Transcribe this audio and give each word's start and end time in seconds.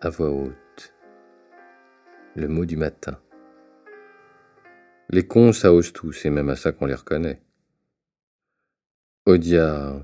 à 0.00 0.08
voix 0.08 0.30
haute. 0.30 0.94
Le 2.36 2.48
mot 2.48 2.64
du 2.64 2.76
matin. 2.76 3.18
Les 5.10 5.26
cons, 5.26 5.52
ça 5.52 5.72
ose 5.72 5.92
tous, 5.92 6.24
et 6.24 6.30
même 6.30 6.48
à 6.48 6.56
ça 6.56 6.72
qu'on 6.72 6.86
les 6.86 6.94
reconnaît. 6.94 7.42
Odia, 9.26 10.00